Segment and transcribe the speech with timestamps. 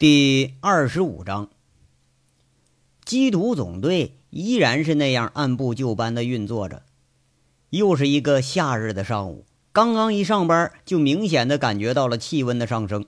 [0.00, 1.48] 第二十五章，
[3.04, 6.84] 缉毒总队依然是那样按部就班的运作着。
[7.70, 13.06] 又是一个夏日的上午，刚刚一上班，就明显的感觉到了气温的上升。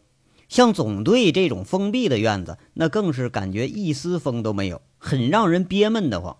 [0.49, 6.39] 像总队这种封闭的院子，那更是感觉一丝风都没有，很让人憋闷的慌。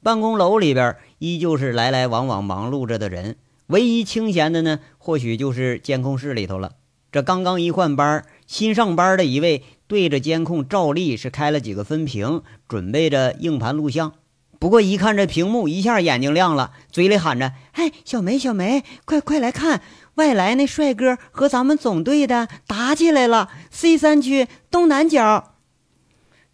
[0.00, 6.76] 办公楼里边依旧是来来往往忙碌着的人，唯一清闲的呢，或许就是监控室里头了。
[7.10, 14.12] 这刚刚一换班，新上班的一位对着监控照例是开了几个分屏，准备着硬盘录像。
[14.60, 19.82] 不过一看这屏幕，一下眼睛亮了，嘴里喊着：“哎，小梅，小梅，快快来看，
[20.14, 25.56] 外来那帅哥和咱们总队的打起来了！C 三区东南角，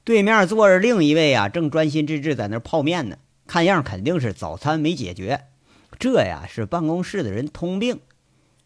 [0.03, 5.43] 对面坐着另一位啊，正专心致志在那泡面呢，看样肯定是早餐没解决。
[5.99, 8.01] 这呀是办公室的人通病。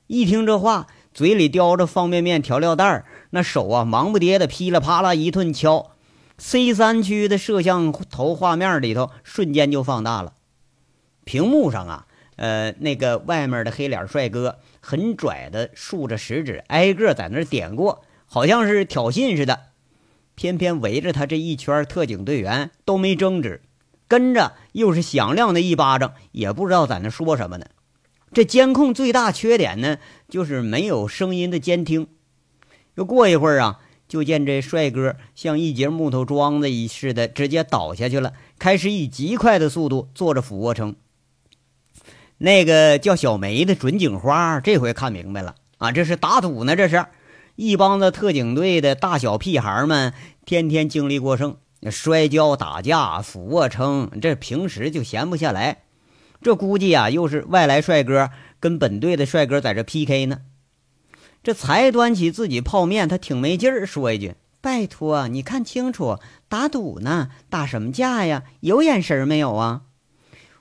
[0.07, 0.87] 一听这话。
[1.15, 5.93] 嘴里叼着方便面调料袋那手啊忙不迭的噼里啪啦一顿敲。
[6.37, 10.33] C 三区的摄像头画面里头瞬间就放大了，
[11.23, 19.61] 屏幕上啊，呃，那个外面的黑脸帅哥很拽的竖着食指，挨个在那点过，好像是挑衅似的。
[20.35, 23.63] 偏偏围着他这一圈特警队员都没争执，
[24.09, 27.67] 跟着又是响亮的一巴掌，也不知道在那说什么呢。
[28.35, 32.09] 这监控最大缺点呢，就是没有声音的监听。
[32.97, 40.97] 又过一会儿啊，就见这帅哥像一节木头桩子一似的，直接倒下去了，开始以极快的速度做着俯卧撑。
[42.39, 47.07] 那个叫小梅的准警花这回看明白了啊，这是打赌呢，这是
[47.55, 50.13] 一帮子特警队的大小屁孩们，
[50.45, 51.57] 天天精力过剩，
[51.91, 55.84] 摔跤、打架、俯卧撑，这平时就闲不下来。
[56.45, 58.29] 这估计呀，又是外来帅哥
[58.61, 60.43] 跟本队的帅哥在这 PK 呢。
[61.43, 68.43] 这才端起自己泡面，他挺没劲儿，说一句：“拜托，你看清楚，打赌呢，打什么架呀？
[68.61, 69.85] 有眼神没有啊？”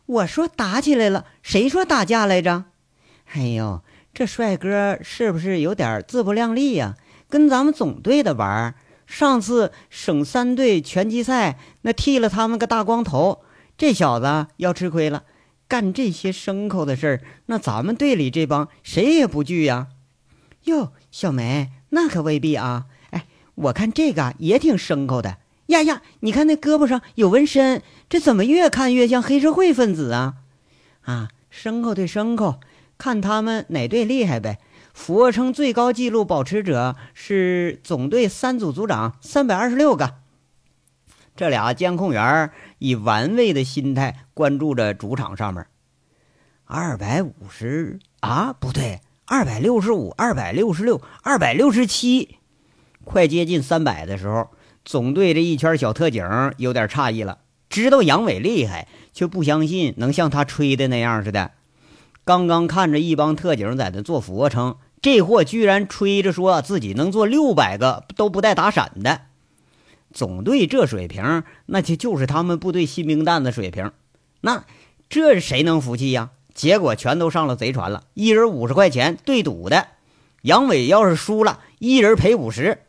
[0.07, 2.63] 我说打起来了，谁说打架来着？
[3.33, 3.81] 哎呦，
[4.13, 6.95] 这帅哥是不是有点自不量力呀？
[7.29, 8.75] 跟咱们总队的玩儿，
[9.05, 13.41] 上次省三队拳击赛那剃了他们个大光头，
[13.77, 15.23] 这小子要吃亏了。
[15.67, 19.87] 干这些牲口的事儿，那咱们队里这帮谁也不惧呀。
[20.65, 22.85] 哟，小梅，那可未必啊。
[23.09, 23.25] 哎，
[23.55, 25.37] 我看这个也挺牲口的
[25.67, 26.01] 呀呀！
[26.19, 30.35] 你看那胳膊上有纹身，这怎么越看越像黑社会分子啊？
[31.01, 32.59] 啊，牲口对牲口，
[32.97, 34.59] 看他们哪队厉害呗。
[34.93, 40.15] 俯卧撑最高纪录保持者是总队三组组长，三百二十六个。
[41.35, 42.51] 这俩监控员
[42.83, 45.65] 以玩味的心态关注着主场上面，
[46.65, 52.39] 二百五十啊，不对，二百六十五，二百六十六，二百六十七，
[53.05, 54.49] 快接近三百的时候，
[54.83, 56.27] 总队这一圈小特警
[56.57, 57.37] 有点诧异了，
[57.69, 61.51] 知道杨伟厉害，却不相信能像他吹的那样似的。
[62.25, 69.21] 刚刚看着一帮特警在那做俯卧撑，这货居然吹着说自己能做六百个都不带打闪的。
[70.13, 73.91] 总队这水平，那就就是他们部队新兵蛋子水平，
[74.41, 74.63] 那
[75.09, 76.29] 这谁能服气呀？
[76.53, 79.87] 结果全都上了贼船了，一人五十块钱对赌的，
[80.43, 82.83] 杨伟要是输了，一人赔五十。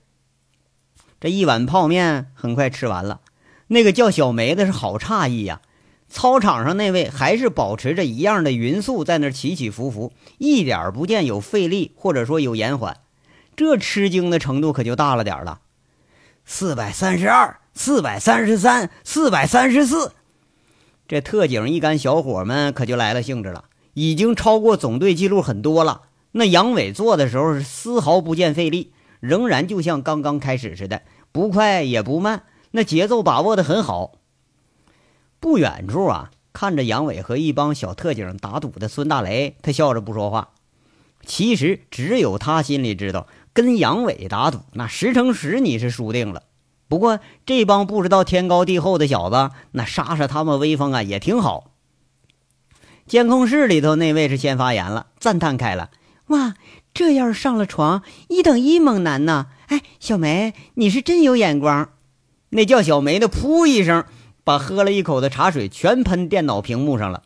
[1.18, 3.22] 这一碗泡面很快吃完了，
[3.68, 5.62] 那个叫小梅的是好诧异呀。
[6.06, 12.98] 操场上那位还是保持着一样的匀速，在那起起伏伏，一点不见有费力或者说有延缓，
[13.56, 15.60] 这吃惊的程度可就大了点了。
[16.46, 20.12] 四百三十二，四百三十三，四百三十四，
[21.08, 26.02] 这特警一干小伙们可就来了兴致了，已经超过总队记录很多了。
[26.32, 34.18] 那杨伟做的时候是丝毫不见费力，仍然就像刚刚开始似的，不快也不慢，那节奏把握的很好。
[35.40, 40.50] 不远处啊，看着杨伟和一帮小特警打赌的孙大雷，他笑着不说话。
[41.26, 43.26] 其实只有他心里知道。
[43.54, 46.42] 跟杨伟打赌，那十成十你是输定了。
[46.88, 51.70] 不过这帮不知道天高地厚的小子，那杀杀他们威风啊，也挺好。
[53.06, 55.90] 监控室里头那位是先发言了，赞叹开了
[56.28, 56.54] ：“哇，
[56.92, 59.46] 这要是上了床，一等一猛男呢！
[59.68, 61.90] 哎，小梅，你是真有眼光。”
[62.50, 64.04] 那叫小梅的，噗一声，
[64.42, 67.22] 把喝了一口的茶水全喷电脑屏幕上了。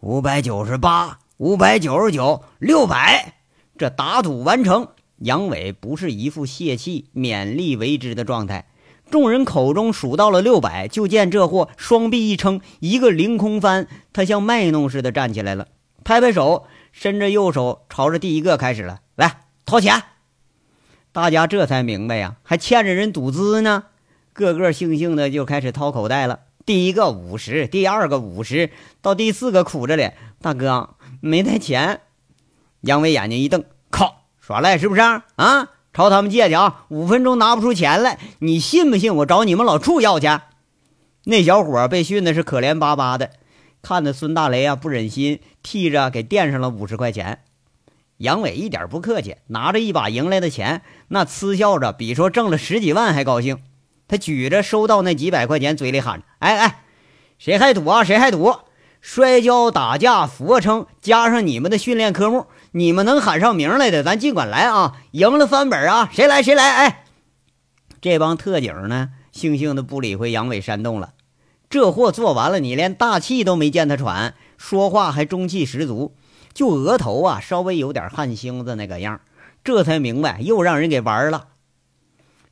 [0.00, 3.34] 五百九十八，五百九十九，六百，
[3.76, 4.88] 这打赌完成。
[5.20, 8.66] 杨伟不是一副泄气、勉力为之的状态，
[9.10, 15.68] 众人口中数到了六百，就见这货双臂一撑，一个凌空翻，他像卖弄似的站起来了，
[16.04, 20.02] 拍拍手，伸着右手朝着第一个开始了，来掏钱。
[21.12, 23.84] 大家这才明白呀，还欠着人赌资呢，
[24.32, 26.40] 个个悻悻的就开始掏口袋了。
[26.64, 28.70] 第一个五十，第二个五十，
[29.02, 32.00] 到第四个苦着脸：“大哥，没带钱。”
[32.82, 34.19] 杨伟眼睛一瞪：“靠，
[34.50, 35.68] 耍赖是不是啊？
[35.92, 36.86] 朝他们借去啊！
[36.88, 40.26] 五分钟拿不出钱来，你信不信我找你们老处要去？”
[41.26, 43.30] 那小伙被训的是可怜巴巴的，
[43.80, 47.42] 看着孙大雷啊，不忍心，替着给垫上了五十块钱。
[48.16, 53.58] 杨伟一点不客气，拿着一把赢来的钱，那嗤笑着，比说挣了十几万还高兴。
[54.08, 56.82] 他举着收到那几百块钱，嘴里喊着：“哎哎，
[57.38, 58.02] 谁还赌啊？
[58.02, 58.52] 谁还赌？
[59.00, 64.96] 摔跤、打架、俯卧撑，加上你们的训练科目，你们能喊上名来的，咱尽管来啊！
[65.10, 66.08] 赢了翻本啊！
[66.12, 66.72] 谁来谁来！
[66.72, 67.04] 哎，
[68.00, 71.14] 这帮特警呢，悻悻的不理会杨伟煽动了。
[71.68, 76.14] 这货做完了，你连大气都没见他喘，说话还中气十足，
[76.54, 79.20] 就额头啊稍微有点汗星子那个样，
[79.64, 81.48] 这才明白又让人给玩了。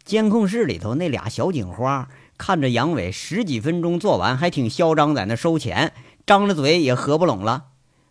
[0.05, 5.93] 监控室里头那俩小警花看着杨伟十几分钟做完，还挺嚣张，在那收钱，
[6.27, 7.67] 张着嘴也合不拢了。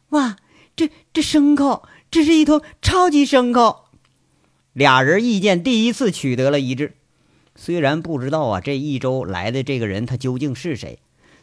[0.10, 0.38] 哇，
[0.76, 3.86] 这这牲口，这是一头超级牲口！
[4.74, 6.94] 俩人意见第一次取得了一致。
[7.56, 11.00] 虽然不知道啊，这一周来的这个人他究竟是谁，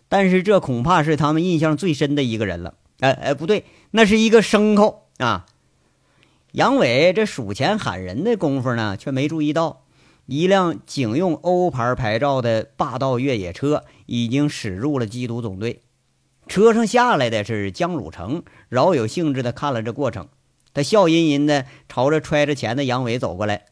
[0.08, 2.74] 但是这恐怕是他们印象最深的一个人了。
[3.00, 5.46] 哎哎，不对，那是一个牲口啊！
[6.52, 9.82] 杨伟这数钱喊人的功夫呢，却没注意到。
[10.26, 15.82] 一辆警用欧牌牌照的霸道越野车已经驶入了缉毒总队。
[16.46, 20.28] 车上下来的是江汝成，饶有兴致地看了这过程。
[20.74, 23.64] 他笑吟吟地朝着揣着钱的杨伟走过来。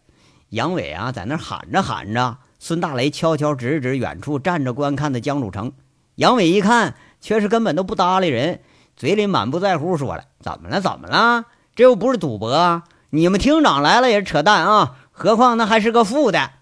[0.49, 2.39] 杨伟啊，在那喊着喊着。
[2.59, 5.73] 孙大雷悄悄指指远处站着观看的江汝成。
[6.15, 8.61] 杨伟一看，却是根本都不搭理人，
[8.97, 10.81] 嘴里满不在乎说了：“怎么了？
[10.81, 11.47] 怎么了？
[11.75, 12.85] 这又不是赌博啊！
[13.11, 16.53] 你们厅长来了也是扯淡啊！”何况那还是个副的。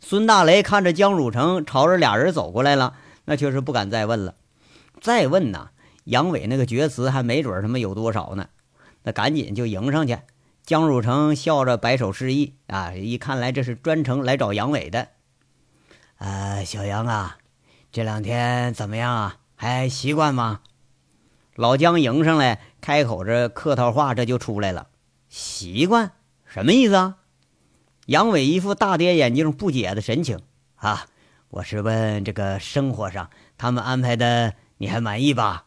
[0.00, 2.94] 孙大雷看着江汝成朝着俩人走过来了，
[3.24, 4.34] 那却是不敢再问了。
[5.00, 5.70] 再问呐，
[6.04, 8.46] 杨伟那个厥词还没准他妈有多少呢。
[9.06, 10.18] 那赶紧就迎上去。
[10.64, 15.10] 江汝成笑着摆手示意啊，一看来这是专程来找杨伟的。
[16.16, 17.38] 啊，小杨啊，
[17.92, 19.36] 这两天怎么样啊？
[19.54, 20.62] 还习惯吗？
[21.54, 24.88] 老江迎上来，开口这客套话这就出来了。
[25.28, 26.10] 习惯？
[26.44, 27.18] 什么意思啊？
[28.06, 30.40] 杨伟一副大跌眼镜、不解的神情
[30.74, 31.06] 啊！
[31.50, 35.65] 我是问这个生活上他们安排的，你还满意吧？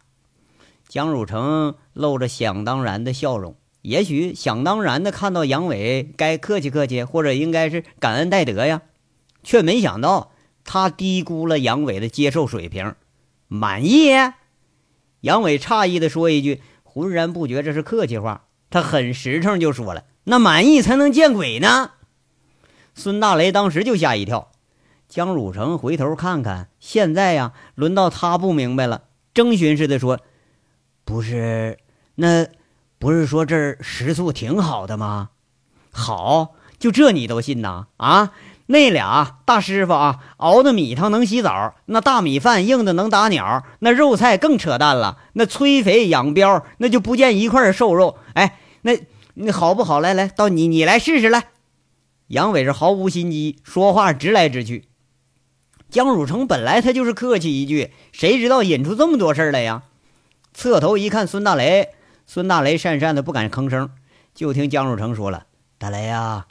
[0.90, 8.82] 江汝成露着想当然的笑容，也许想当然的看到杨伟该客气客气，或者应该是感恩戴德呀，
[9.44, 10.32] 却没想到
[10.64, 12.96] 他低估了杨伟的接受水平。
[13.48, 14.10] 满意？
[15.22, 21.92] 杨伟诧异的说一句，浑然不觉这是客气话，他很实诚就说了：“那满意才能见鬼呢。”
[22.96, 24.52] 孙大雷当时就吓一跳，
[25.08, 29.04] 江汝成回头看看，现在呀，轮到他不明白了，
[29.36, 30.20] 征询似的说
[31.10, 31.80] ：“不是，
[32.16, 32.46] 那
[33.00, 35.30] 不是说这儿食宿挺好的吗？
[35.92, 37.88] 好，就这你都信呐？
[37.98, 38.32] 啊，
[38.68, 48.20] 那俩大师傅啊，熬的米汤能洗澡，那大米饭硬的能打鸟，那肉菜更扯淡了，那催肥养膘，那就不见一块瘦肉。
[48.36, 48.96] 哎，那
[49.34, 50.00] 那好不好？
[50.00, 51.48] 来来，到你你来试试来。”
[52.30, 54.86] 杨伟是毫无心机，说话直来直去。
[55.90, 59.82] 江汝成本来他就是客气一句，谁知道引出这么多事儿来呀？
[60.54, 61.90] 侧头一看，孙大雷，
[62.26, 63.90] 孙大雷讪讪的不敢吭声。
[64.34, 66.48] 就听江汝成说了：“大雷呀，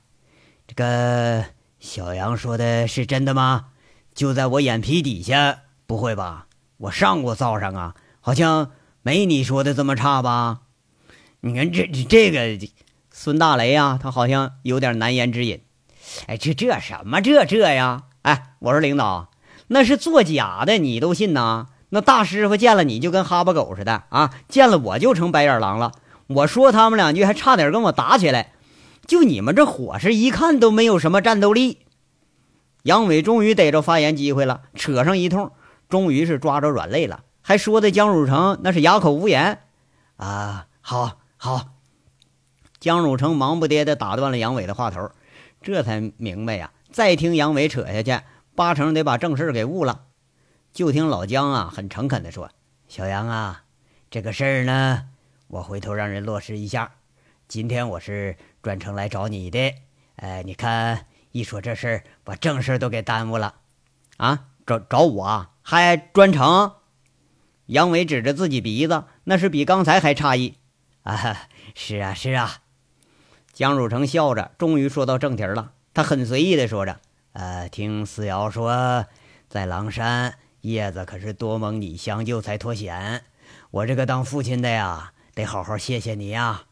[0.66, 1.44] 这个
[1.78, 3.66] 小杨说的是真的吗？
[4.14, 5.60] 就在我眼皮底下？
[5.86, 6.46] 不会吧？
[6.76, 8.70] 我上过灶上啊，好像
[9.02, 10.60] 没你说的这么差吧？
[11.40, 12.66] 你看这这个
[13.10, 15.62] 孙大雷呀，他好像有点难言之隐。”
[16.26, 18.04] 哎，这这什么这这呀？
[18.22, 19.30] 哎，我说领导，
[19.68, 21.68] 那是作假的，你都信呐？
[21.90, 25.92] 那大师傅见了你就跟哈巴狗似的啊，见了我就成白眼狼了。
[26.26, 28.52] 我说他们两句，还差点跟我打起来。
[29.06, 31.78] 就你们这伙食，一看都没有什么战斗力。
[32.82, 35.50] 杨伟终于逮着发言机会了，扯上一通，
[35.88, 39.60] 终于是抓着软肋了，还说的江汝成那是哑口无言。
[40.16, 41.68] 啊，好好。
[42.78, 45.10] 江汝成忙不迭的打断了杨伟的话头。
[45.60, 46.70] 这才明白呀！
[46.92, 48.22] 再听杨伟扯下去，
[48.54, 50.02] 八成得把正事给误了。
[50.78, 52.52] 就听老姜啊，很诚恳地说
[52.86, 53.64] ：“小杨啊，
[54.12, 55.08] 这个事儿呢，
[55.48, 56.92] 我回头让人落实一下。
[57.48, 59.74] 今天我是专程来找你的。
[60.14, 63.56] 哎，你看，一说这事儿，把正事都给耽误了。
[64.18, 66.74] 啊，找找我还专程？”
[67.66, 70.58] 杨伟指着自己鼻子，那是比刚才还诧异。
[71.02, 72.58] 啊，是啊，是啊。
[73.52, 75.72] 江汝成笑着，终于说到正题了。
[75.92, 77.00] 他很随意的说着
[77.34, 79.06] ：“呃，听四瑶说，
[79.48, 80.36] 在狼山，
[80.70, 83.24] 叶子可是多蒙你相救才脱险。
[83.70, 86.62] 我这个当父亲的呀，得好好谢谢你呀。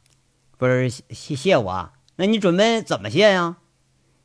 [0.57, 3.57] 不是谢谢我，那你准备怎么谢呀？”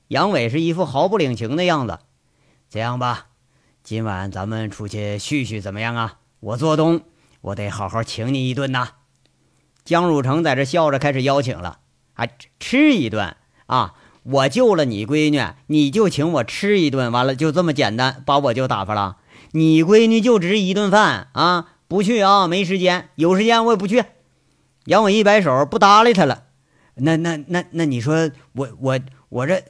[0.10, 2.00] 杨伟是一副毫不领情的样子。
[2.70, 3.28] 这样吧，
[3.84, 6.20] 今晚咱们出去叙叙，怎么样啊？
[6.40, 7.02] 我做东，
[7.42, 8.90] 我得好好请你一顿呐。
[9.84, 11.80] 江汝成在这笑着开始邀请了。
[12.14, 13.36] 还吃一顿
[13.68, 13.96] 啊！
[14.24, 19.18] 我救了你闺女，你就请我吃一顿，完了就这么简单，把我就打发了。
[19.52, 21.74] 你闺女就值一顿饭啊！
[21.88, 24.04] 不去啊，没时间，有时间我也不去。
[24.86, 26.44] 杨伟一摆手，不搭理他了。
[26.96, 29.64] 那那那那，你说我我我这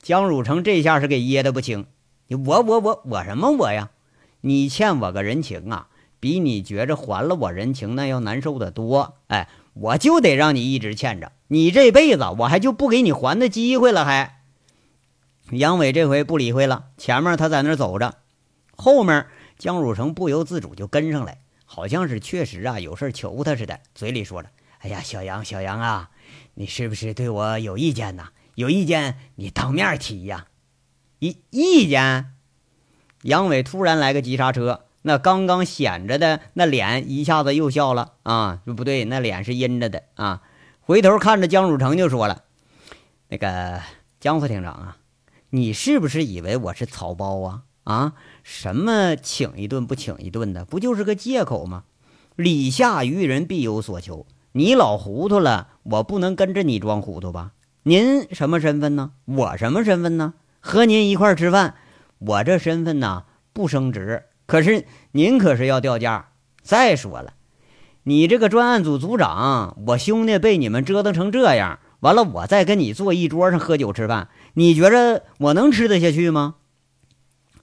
[0.00, 1.86] 江汝成这下是给噎得不轻。
[2.28, 3.90] 我我我我什么我呀？
[4.40, 5.88] 你欠我个人情啊，
[6.18, 9.14] 比你觉着还了我人情那要难受的多。
[9.28, 9.48] 哎。
[9.74, 14.04] 我就得让你一直欠着你这辈子，我还就不给你还的机会了。
[14.04, 14.42] 还，
[15.50, 16.88] 杨伟这回不理会了。
[16.98, 18.16] 前面他在那走着，
[18.76, 19.26] 后面
[19.58, 24.48] 江汝成不由自主就跟上来，好像是确实啊有事求他似的，嘴里说着
[24.80, 26.10] ：“哎呀，小杨，小杨啊，
[26.54, 28.28] 你是不是对我有意见呐？
[28.54, 30.46] 有意见你当面提呀。”
[31.20, 32.34] 意意见？
[33.22, 34.86] 杨伟突然来个急刹车。
[35.04, 38.62] 那刚刚显着的那脸一下子又笑了啊！
[38.64, 40.42] 不对，那脸是阴着的啊！
[40.80, 42.44] 回头看着江汝成就说了
[43.26, 43.80] ：“那个
[44.20, 44.98] 江副厅长啊，
[45.50, 47.62] 你是不是以为我是草包啊？
[47.82, 48.12] 啊，
[48.42, 51.84] 什么请一顿不请一顿的，不就是个借口吗？
[52.36, 57.52] 礼下于人必有所求，你老糊涂了，我不能跟着你装糊涂吧？
[57.84, 59.12] 您什么身份呢？
[59.24, 60.34] 我什么身份呢？
[60.60, 61.74] 和您一块吃饭，
[62.18, 66.30] 我这身份呢不升职。”可是您可是要掉价。
[66.62, 67.34] 再说了，
[68.02, 76.56] 你这个专案组组长，我兄弟被你们折腾成这样，完了我再跟你坐一桌上喝酒吃饭，你觉着我能吃得下去吗？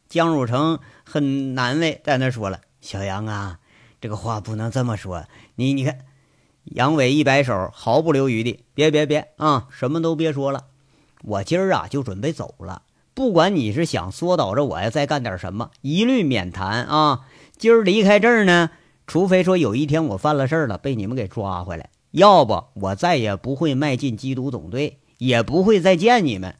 [0.09, 3.59] 江汝成很难为，在那说了：“小杨啊，
[4.01, 5.25] 这个话不能这么说。
[5.55, 5.99] 你你看，
[6.63, 10.65] 杨伟一摆手，毫不留余地：别别别啊，什么都别说了，
[11.23, 12.81] 我今儿啊就准备走了。”
[13.13, 17.27] 不管你是想缩导着我呀，再干点什么，一律免谈啊！
[17.57, 18.71] 今儿离开这儿呢，
[19.05, 26.55] 除非说有一天我犯了事儿了，被你们给抓回来，要不我再也不会迈进缉毒总队，也不会再见你们。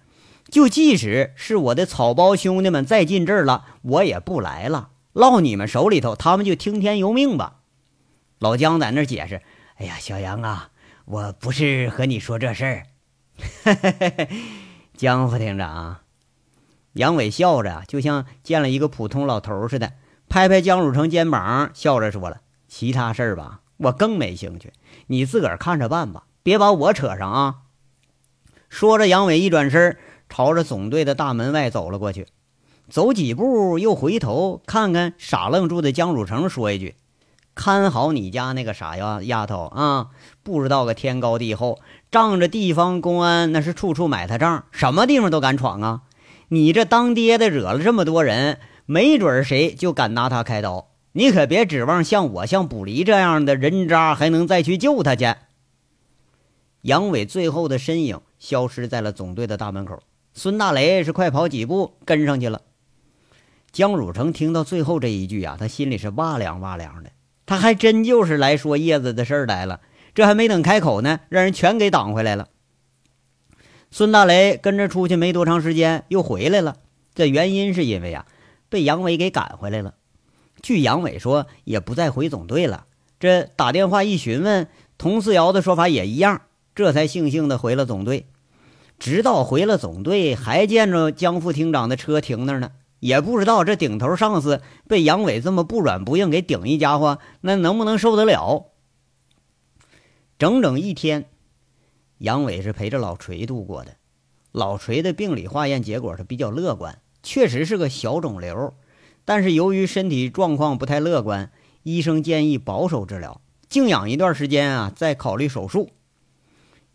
[0.51, 7.57] 就即使是我的草包兄弟们再进这儿了，我也不来了，落你们手里头，他们就听天由命吧。
[8.39, 9.41] 老姜在那解释
[9.77, 10.69] ：“哎呀，小杨啊，
[11.05, 12.83] 我不是和你说这事儿。
[14.97, 15.99] ”江副厅长。
[16.93, 19.93] 杨伟笑着，就像见了一个普通老头似的，
[20.27, 24.73] 拍拍江汝成肩膀，笑着说了：“其他事儿吧，我更没兴趣，
[25.07, 27.55] 你自个儿看着办吧，别把我扯上啊。”
[28.69, 29.97] 说着，杨伟一转身，
[30.29, 32.27] 朝着总队的大门外走了过去。
[32.89, 36.95] 走几步，又回头看看傻愣住的江汝成，说一句
[37.53, 40.07] ：“看好你家那个傻丫丫头啊！
[40.43, 46.01] 不知道个天高地厚，仗着地方公安那是处处买他账，什么地方都敢闯啊！”
[46.51, 50.87] 你这当爹的惹了这么多人，没准谁就敢拿他开刀。
[51.11, 55.35] 你可别指望像我、像卜离这样的人渣还能再去救他去。
[56.81, 60.01] 杨伟最后的身影消失在了总队的大门口，
[60.33, 62.61] 孙大雷是快跑几步跟上去了。
[63.71, 67.11] 江汝成听到最后这一句啊，他心里是哇凉哇凉的。
[67.45, 69.81] 他还真就是来说叶子的事儿来了，
[70.13, 72.49] 这还没等开口呢，让人全给挡回来了。
[73.91, 76.77] 孙大雷跟着出去没多长时间，又回来了。
[77.15, 78.27] 这原因是因为啊，
[78.69, 79.95] 被杨伟给赶回来了。
[80.61, 82.85] 据杨伟说，也不再回总队了。
[83.19, 84.67] 这打电话一询问，
[84.97, 86.43] 童四瑶的说法也一样，
[86.75, 88.27] 这才悻悻的回了总队。
[88.99, 92.71] 直到回了总队，还见着江副厅长的车停那儿呢。
[92.99, 98.65] 也不知道这顶头上司被杨伟这么不软不硬给顶一家伙，那能不能受得了？
[100.37, 101.29] 整整一天。
[102.17, 103.95] 杨伟是陪着老锤度过的，
[104.51, 108.73] 老锤的病理化验结果是比较乐观，确实是个小肿瘤，
[109.23, 111.53] 但是由于身体状况不太乐观，
[111.83, 113.39] 医生建议保守治疗，
[113.69, 115.91] 静养一段时间啊，再考虑手术。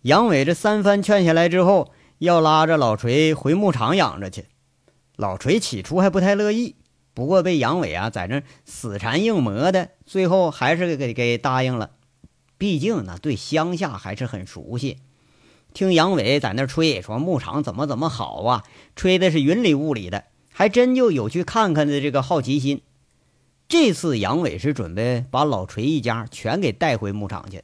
[0.04, 4.44] 杨伟这三番劝下来之后，要拉着老锤回牧场养着去。
[5.16, 6.76] 老锤起初还不太乐意，
[7.14, 11.92] 不过被杨伟啊在那死缠硬磨的，最后还是给给答应了。
[12.58, 14.98] 毕竟呢，对乡下还是很熟悉。
[15.72, 18.62] 听杨伟在那吹，说牧场怎么怎么好啊，
[18.94, 22.82] 吹的是云里雾里的，还真就有去看看的这个好奇心。
[23.66, 27.62] 这次杨伟是准备把老锤一家全给带回牧场去。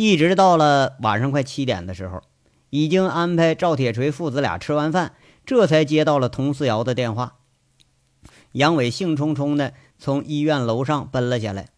[0.00, 2.22] 一直到了晚上快七点的时候，
[2.70, 5.14] 已经安排赵铁锤父子俩吃完饭，
[5.44, 7.38] 这才接到了佟思瑶的电话。
[8.52, 11.70] 杨伟兴冲冲的从医院楼上奔了下来。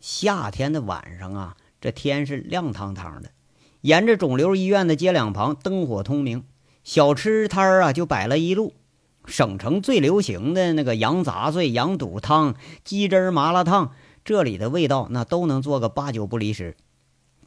[0.00, 3.28] 夏天的晚上啊，这天是亮堂堂的，
[3.82, 6.44] 沿着肿瘤医院的街两旁灯火通明，
[6.82, 8.72] 小吃摊儿啊就摆了一路。
[9.26, 12.54] 省城最流行的那个羊杂碎、羊肚汤、
[12.84, 13.92] 鸡汁麻辣烫，
[14.24, 16.74] 这里的味道那都能做个八九不离十。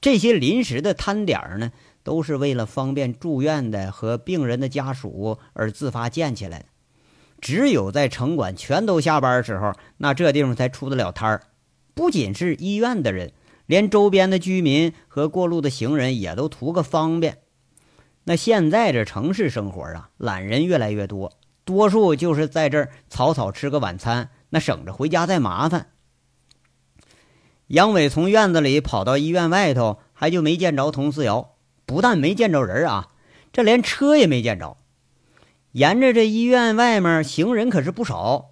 [0.02, 1.72] 这些临时的摊点儿呢，
[2.04, 6.66] 都是为了方便住院的和病人的家属而自发建起来的。
[7.40, 11.42] 只有在城管全都下班的时候，那这地方才出得了摊儿。
[11.94, 13.32] 不仅是医院的人，
[13.68, 17.40] 连周边的居民和过路的行人也都图个方便。
[18.24, 21.32] 那现在这城市生活啊，懒人越来越多。
[21.64, 25.88] 多数就是在这儿草草吃个晚餐，那省着回家再麻烦。
[27.72, 31.52] 杨伟从院子里跑到医院外头，还就没见着佟思瑶。
[31.86, 33.08] 不但没见着人啊，
[33.54, 34.76] 这连车也没见着。
[35.72, 38.50] 沿着这医院外面，行人可是不少。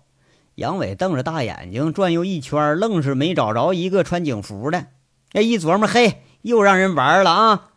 [0.55, 4.85] 杨伟瞪着大眼睛转悠一圈，愣是没找着一个穿警服的。
[5.33, 7.71] 哎，一琢磨，嘿，又让人玩了啊！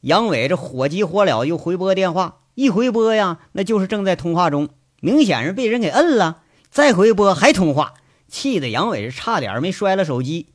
[0.00, 2.38] 杨伟这火急火燎，又回拨电话。
[2.54, 6.44] 一回拨呀，那就是正在通话中，明显是被人给摁了。
[6.70, 7.92] 再回拨还通话，
[8.26, 10.48] 气得杨伟是差点没摔了手机。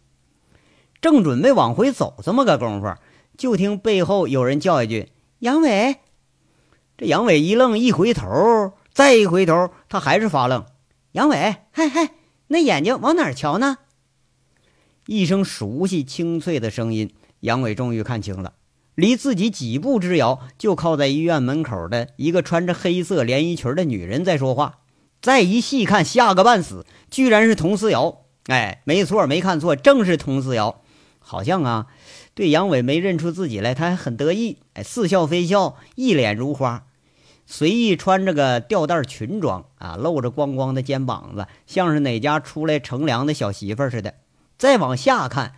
[1.04, 2.96] 正准备往回走，这么个功夫，
[3.38, 5.98] 就听背后有人叫一句：“杨伟！”
[6.98, 10.64] 这杨伟一愣，一回头，再一回头，他还是发愣。
[11.12, 12.12] 杨伟，嗨嗨，
[12.48, 13.80] 那眼睛往哪儿瞧呢？
[15.08, 18.54] 一声熟悉清脆的声音，杨伟终于看清了。
[18.96, 24.80] 离自己几步之遥，就靠在医院门口的一个穿着黑色连衣裙的女人在说话。
[25.22, 28.20] 再一细看，吓个半死，居然是佟思瑶。
[28.46, 30.80] 哎，没错，没看错，正是佟思瑶。
[31.24, 31.88] 好像啊，
[32.36, 36.86] 对杨伟没认出自己来，他还很得意，哎，似笑非笑，一脸如花。
[37.46, 44.13] 随意穿着个吊带裙装啊，露着光光的肩膀子，像是哪家出来乘凉的小媳妇似的。
[44.58, 45.54] 再往下看。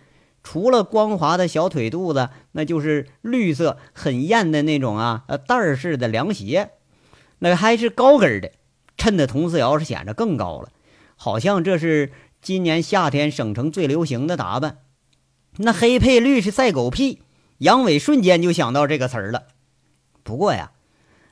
[0.48, 6.70] 除了光滑的小腿肚子，那就是绿色很艳的那种啊，呃，带儿式的凉鞋，
[7.40, 8.52] 那还是高跟的，
[8.96, 10.68] 衬得佟思瑶是显得更高了，
[11.16, 14.78] 好像这是今年夏天省城最流行的打扮。
[15.58, 17.22] 那黑配绿是赛狗屁，
[17.58, 19.44] 杨伟瞬间就想到这个词儿了。
[20.22, 20.72] 不过呀，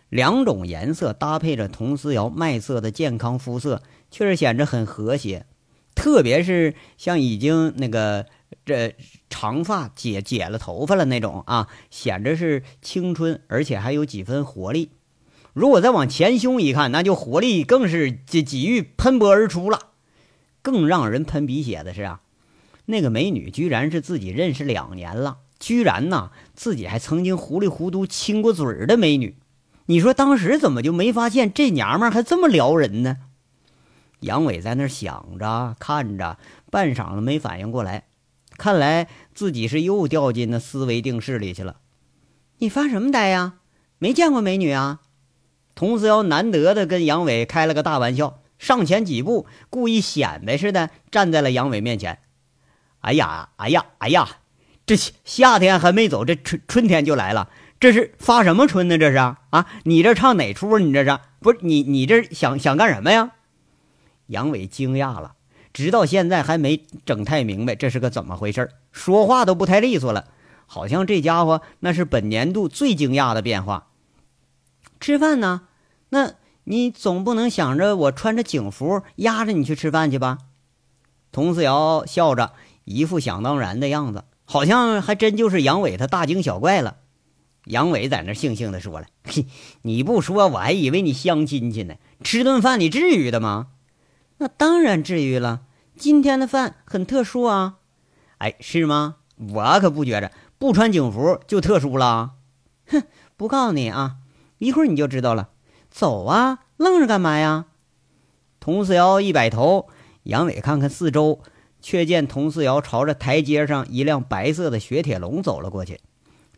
[0.09, 5.47] 两种颜色搭配着佟思瑶麦色的健康肤色，确实显得很和谐，
[5.95, 8.27] 特别是像已经那个。
[8.65, 8.95] 这
[9.29, 14.91] 长发解解了头发了那种啊，显着是青春，而且还有几分活力。
[15.53, 19.91] 如果再往前胸一看，那就活力更是几几欲喷薄而出了。
[20.63, 22.21] 更让人喷鼻血的是啊，
[22.87, 29.37] 那个美女居然是自己认识两年了，居然呐自己还曾经糊里糊涂亲过嘴儿的美女。
[29.87, 33.19] 你说当时怎么就没发现这娘们还这么撩人呢？
[34.21, 36.39] 杨伟在那想着看着，
[36.71, 38.05] 半晌了没反应过来。
[38.57, 41.77] 看来自己是又掉进那思维定式里去了。
[42.59, 43.55] 你发什么呆呀？
[43.99, 45.01] 没见过美女啊？
[45.75, 52.21] 佟思瑶难得的跟杨伟开了个大玩笑，上前几步，故意显摆似的站在了杨伟面前。
[53.05, 54.27] 哎呀，哎呀，哎呀！
[54.87, 57.51] 这夏天还没走，这春春天就来了。
[57.79, 58.97] 这是发什么春呢？
[58.97, 59.67] 这是啊？
[59.83, 60.79] 你这唱哪出？
[60.79, 61.83] 你这是不是你？
[61.83, 63.33] 你这想想干什么呀？
[64.29, 65.35] 杨伟惊讶了。
[65.75, 70.29] 直到现在还没整太明白这是个怎么回事说话都不太利索了，
[70.67, 73.89] 好像这家伙那是本年度最惊讶的变化。
[74.99, 75.69] 吃饭呢？
[76.09, 80.39] 那你总不能想着我穿着警服压着你去吃饭去吧？
[81.33, 82.53] 佟思瑶笑着，
[82.85, 86.99] 一副想当然的样子，好像还真就是杨伟他大惊小怪了。
[87.65, 89.07] 杨伟在那悻悻地说了：“，
[89.83, 93.69] 你不说我还以为你相亲去呢，吃顿饭你至于的吗？”
[94.37, 95.63] 那当然至于了，
[95.97, 97.77] 今天的饭很特殊啊！
[98.39, 99.17] 哎，是吗？
[99.37, 102.33] 我可不觉着不穿警服就特殊了。
[102.87, 103.05] 哼，
[103.37, 104.17] 不告诉你啊，
[104.59, 105.51] 一会儿你就知道了。
[105.91, 107.67] 走啊，愣着干嘛呀？
[108.61, 109.89] 佟四瑶一摆头，
[110.25, 111.41] 杨伟看看四周，
[111.85, 116.01] 却见佟四瑶朝着台阶上一辆白色的雪铁龙走了过去，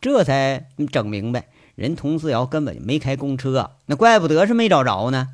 [0.01, 5.31] 这才整明白，人佟四瑶根本就没开公车，那怪不得是没找着呢。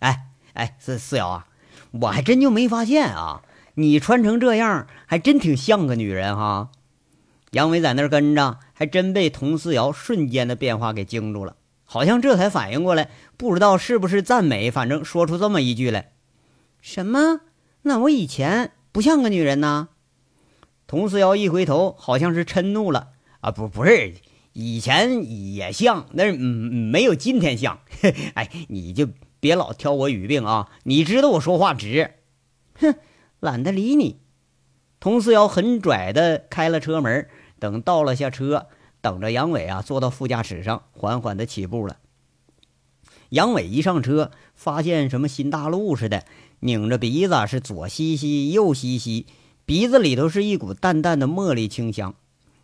[0.00, 0.24] 哎。
[0.54, 1.46] 哎，四四瑶啊，
[1.92, 3.42] 我还真就没发现啊！
[3.74, 6.70] 你穿成这样，还真挺像个女人哈。
[7.52, 16.10] 杨伟在那儿跟着，还真被佟四瑶瞬间的变化给惊住了，好像这才反应过来，不知道是不是赞美，反正说出这么一句来
[16.82, 17.42] ：“什么？
[17.82, 19.90] 那我以前不像个女人呢？”
[20.88, 23.52] 佟思瑶一回头，好像是嗔怒了啊！
[23.52, 24.14] 不，不是，
[24.54, 27.78] 以前也像，那嗯没有今天像。
[28.34, 29.08] 哎，你就
[29.38, 30.68] 别老挑我语病啊！
[30.82, 32.14] 你知道我说话直。
[32.80, 32.96] 哼，
[33.38, 34.18] 懒得理你。
[34.98, 37.28] 佟思瑶很拽的开了车门，
[37.60, 38.66] 等到了下车，
[39.00, 41.98] 等着杨伟啊坐到副驾驶上，缓缓的起步了。
[43.30, 46.24] 杨伟一上车，发现什么新大陆似的，
[46.60, 49.26] 拧着鼻子是左吸吸，右吸吸。
[49.66, 52.14] 鼻子里头是一股淡淡的茉莉清香，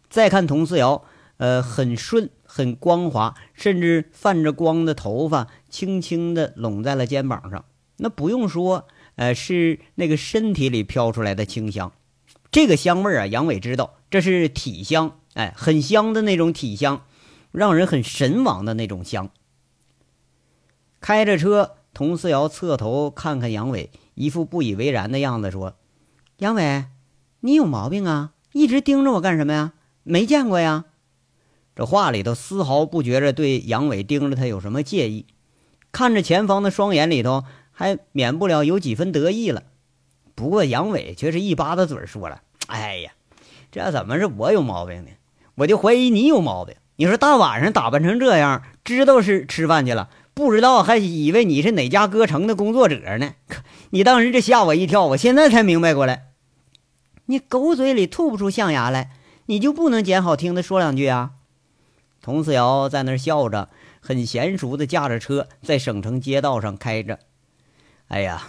[0.08, 1.04] 再看佟思瑶，
[1.36, 7.64] 呃，很顺，很光滑，甚至泛着光的头发轻轻地拢在了肩膀上。
[7.98, 11.92] 那不用说，呃，是那个身体里飘出来的清香。
[12.50, 17.02] 这个香味啊，杨伟知道这是体香，哎，很香的那种体香，
[17.52, 19.28] 让人很神往的那种香。
[21.04, 25.74] 开着车，佟思瑶侧头看看杨伟，一副不以为然的样子，说
[26.40, 26.86] ：“杨伟。”
[27.40, 28.32] 你有毛病啊！
[28.52, 29.74] 一直盯着我干什么呀？
[30.02, 30.86] 没见过呀！
[31.76, 35.26] 这话里头丝毫不觉着对杨伟盯着他有什么介意，
[35.92, 39.64] 看着前方的双眼里头还免不了有几分得意了。
[40.34, 43.12] 不过杨伟却是一巴子嘴说了：“哎呀，
[43.70, 45.10] 这怎么是我有毛病呢？
[45.56, 46.74] 我就怀疑你有毛病。
[46.96, 53.34] 你说大晚上打扮成这样，知道是吃饭去了，不知道还以为你是哪家歌城的工作者呢。
[53.90, 56.32] 你当时这吓我一跳，我现在才明白过来。”
[57.26, 59.12] 你狗嘴里吐不出象牙来，
[59.46, 61.30] 你就不能捡好听的说两句啊？
[62.20, 63.70] 佟思瑶在那儿笑着，
[64.00, 67.20] 很娴熟的驾着车在省城街道上开着。
[68.08, 68.48] 哎呀，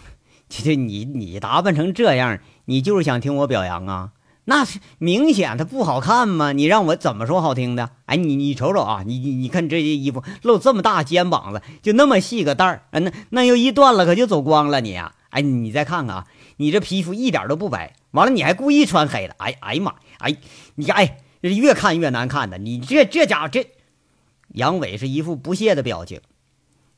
[0.49, 4.11] 这这你你打扮成这样，你就是想听我表扬啊？
[4.45, 6.51] 那是明显它不好看嘛！
[6.51, 7.89] 你让我怎么说好听的？
[8.05, 15.15] 哎，你你瞅瞅啊，你你你看这件衣服露这么大肩膀子，就那么细个带儿，那那要一断了可就走光了你呀！
[15.31, 16.27] 哎，你再看看啊，
[16.57, 17.95] 你这皮肤一点都不白。
[18.11, 19.35] 完了，你还故意穿黑的？
[19.39, 19.95] 哎，哎呀妈！
[20.19, 20.37] 哎，
[20.75, 22.57] 你哎，越看越难看的。
[22.57, 23.67] 你这这家伙，这
[24.53, 26.21] 杨伟是一副不屑的表情。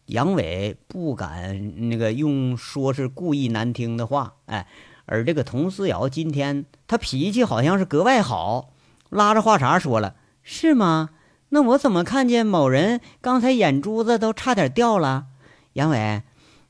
[0.06, 4.68] 杨伟不敢那个用说是故意难听的话，哎，
[5.08, 8.70] 而这个佟思瑶今天他脾气好像是格外好，
[9.10, 11.10] 拉着话茬说了：“是吗？
[11.50, 15.26] 那我怎么看见某人刚才眼珠子都差点掉了？
[15.74, 16.22] 杨伟，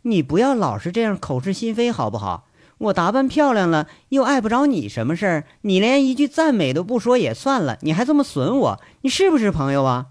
[0.04, 2.46] 你不要老是这样口是心非好不好？”
[2.80, 5.46] 我打扮漂亮了，又碍不着你什么事儿。
[5.62, 10.10] 你连一句赞美都不说也算了，你还这么损我，你是不是朋友啊？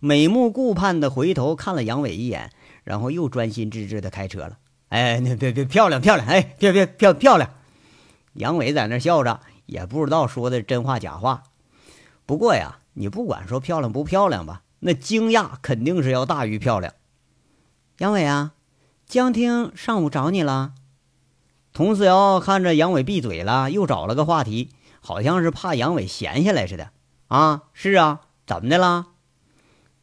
[0.00, 2.50] 美目顾盼的回头看了杨伟一眼，
[2.84, 4.58] 然后又专心致志的开车了。
[4.90, 7.50] 哎，那别别漂亮漂亮，哎，别别漂漂亮。
[8.34, 11.44] 杨伟在那笑着，也不知道说的真话假话。
[12.26, 16.92] 不过呀，你不管说漂亮不漂亮吧，那惊讶肯定是要大于漂亮。
[17.98, 18.52] 杨伟啊，
[19.06, 20.72] 江听上午找你了。
[21.72, 26.90] 佟思瑶看着杨伟闭嘴了，又找了个话题，好像是怕杨伟闲下来似的。
[27.28, 29.06] 啊，是啊，怎么的了？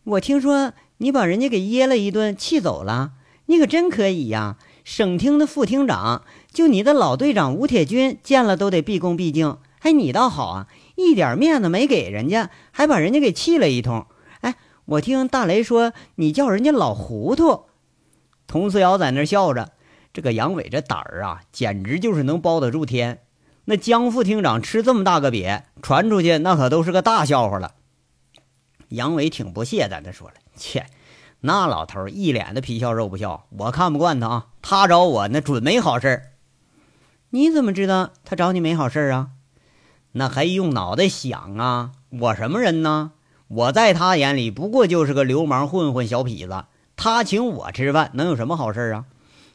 [0.05, 3.15] 我听说你把人家给噎了一顿，气走了。
[3.49, 4.57] 你可真可以呀！
[4.87, 9.57] 省厅的副厅长，就你的老队长吴铁军，见了都得毕恭毕敬。
[9.79, 14.07] 哎，你倒好啊，一点面子没给人家，还把人家给气了一通。
[14.39, 17.65] 哎，我听大雷说你叫人家老糊涂。
[18.47, 19.73] 佟思瑶在那笑着。
[20.13, 23.19] 这个杨伟这胆儿啊，简直就是能包得住天。
[23.65, 27.73] 那江副厅长吃这么大个瘪，传出去那可都是个大笑话了。
[28.87, 30.85] 杨伟挺不屑，在那说了：“切，
[31.41, 34.47] 那老头一脸的皮笑肉不笑，我看不惯他啊。
[34.61, 36.23] 他找我那准没好事
[37.29, 39.29] 你怎么知道他找你没好事啊？
[40.13, 41.91] 那还用脑袋想啊？
[42.09, 43.11] 我什么人呢？
[43.47, 46.65] 我在他眼里不过就是个流氓混混小痞子。
[46.95, 49.05] 他请我吃饭，能有什么好事啊？”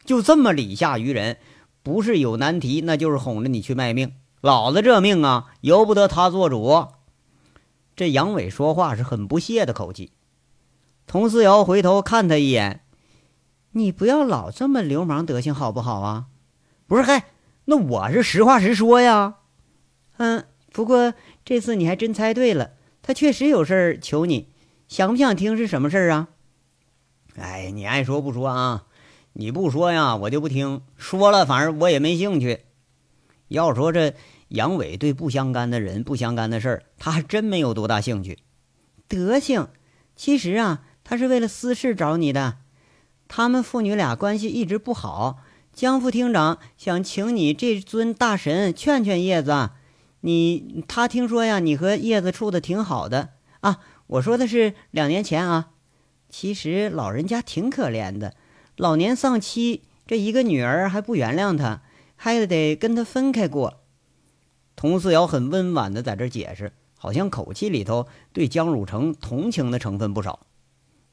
[0.05, 1.39] 就这么礼下于人，
[1.83, 4.13] 不是有难题，那就是哄着你去卖命。
[4.41, 6.89] 老子这命啊，由不得他做主。
[7.95, 10.13] 这杨伟说话是很不屑的口气。
[11.13, 12.81] 佟思瑶回头看他一眼
[13.73, 16.29] ：“你不要老这么流氓德行，好不好啊
[16.89, 17.27] ？”“不是，嗨，
[17.67, 19.35] 那我是实话实说呀。
[20.17, 21.13] ”“嗯，不过
[21.45, 22.71] 这次你还真猜对了，
[23.03, 24.49] 他确实有事儿求你，
[24.89, 26.29] 想不想听是什么事儿啊
[27.37, 28.87] ？”“哎，你爱说不说啊？”
[29.35, 32.61] 你不说呀，我就不听；说了，反正我也没兴趣。
[33.49, 34.15] 要说这
[34.49, 38.39] 杨伟对不相干的人、不相干的事儿，他还真没有多大兴趣。
[39.07, 39.69] 德行，
[40.17, 42.59] 其实啊，他是为了私事找你的。
[43.29, 45.39] 他们父女俩关系一直不好，
[45.73, 49.71] 江副厅长想请你这尊大神劝劝叶子。
[50.21, 53.81] 你他听说呀，你和叶子处的挺好的啊。
[54.07, 55.71] 我说的是两年前啊。
[56.29, 58.35] 其实老人家挺可怜的。
[58.77, 61.83] 老年丧妻，这一个女儿还不原谅他，
[62.17, 63.81] 还得跟他分开过。
[64.77, 70.47] 童四瑶很温婉的在这解释，好像口气里头对江汝成同情的成分不少。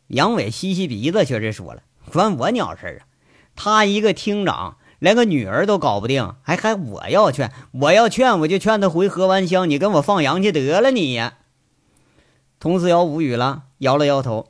[0.09, 3.07] 杨伟吸吸鼻子，却是说了：“关我鸟事啊！
[3.55, 11.29] 他一个厅长，连个女儿都搞不定，还还我要劝，我要劝，我就劝他回河湾乡，你跟我放羊去得了你。”
[12.59, 14.49] 佟四瑶无语了，摇了摇头：“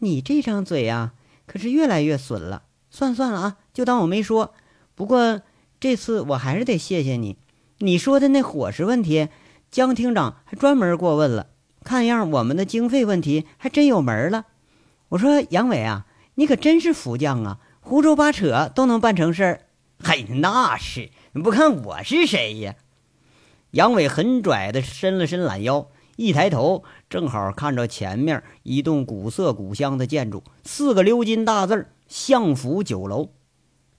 [0.00, 1.12] 你这张嘴呀，
[1.46, 2.64] 可是越来越损了。
[2.90, 4.52] 算算了啊，就当我没说。
[4.94, 5.40] 不过
[5.80, 7.38] 这次我还是得谢谢你。
[7.78, 9.28] 你说的那伙食问题，
[9.70, 11.46] 江厅长还专门过问了，
[11.82, 14.44] 看样我们的经费问题还真有门了。”
[15.10, 19.62] 我说杨伟啊，你可真是福将啊，胡诌八扯都能办成事儿。
[19.98, 22.76] 嘿，那是你不看我是谁呀？
[23.72, 33.30] 杨伟很拽的伸了伸懒腰，一抬头正好看着前面一栋古色古香的建筑，四个鎏金大字儿“相府酒楼”。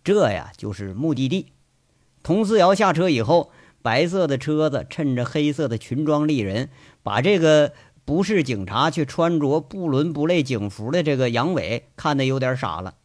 [0.06, 1.48] 这呀就是目的地。
[2.24, 6.70] 佟思瑶下车以后，白色的车子趁着黑色的裙装丽人，
[7.04, 7.74] 把这个。
[8.04, 12.96] 不是警察，却穿着不伦不类警服的这个杨伟看得有点傻了。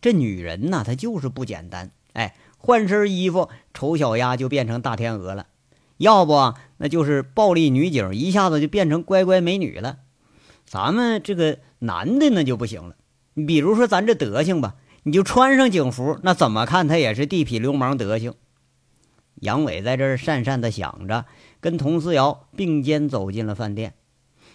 [0.00, 1.90] 这女人呐，她就是不简单。
[2.12, 5.46] 哎，换身衣服，丑小鸭就变成大天鹅了；
[5.96, 9.98] 要不，那就是暴力女警一下子就变成乖乖美女了。
[10.66, 12.96] 咱们这个男的那就不行了。
[13.34, 18.34] 你比如说咱这德行吧，你就穿上警服，那怎么看他也是地痞流氓德行。
[19.36, 21.24] 杨伟在这儿讪讪的想着。
[21.62, 23.94] 跟佟思瑶并肩走进了饭店，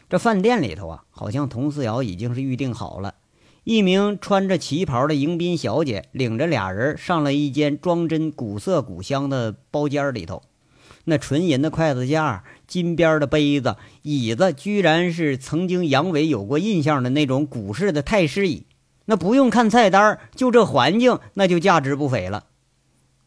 [0.09, 3.15] 这饭店里头啊，好像佟思瑶已经是预定好了。
[3.63, 10.43] 一名穿着旗袍的迎宾小姐领着俩人上了一间装帧古色古香的包间里头，
[11.05, 18.65] 那纯银的筷子架、金边的杯子、椅子，居然是曾经杨伟有过印象的那种古式的太师椅。
[19.05, 22.47] 那不用看菜单，就这环境，那就价值不菲了。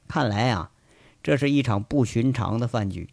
[0.06, 0.72] 看来啊，
[1.22, 3.08] 这是一场不寻常的饭局。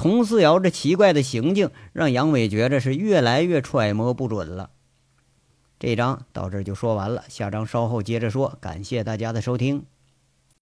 [0.00, 4.70] 童四瑶这奇怪的行径，让杨伟觉着是越来越揣摩不准了。
[5.78, 8.56] 这章到这就说完了，下章稍后接着说。
[8.62, 9.84] 感谢大家的收听。